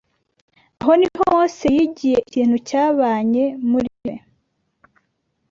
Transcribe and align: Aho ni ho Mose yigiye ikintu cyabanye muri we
Aho 0.79 0.91
ni 0.99 1.07
ho 1.15 1.23
Mose 1.33 1.65
yigiye 1.75 2.17
ikintu 2.25 2.55
cyabanye 2.67 3.43
muri 3.69 3.89
we 4.03 4.13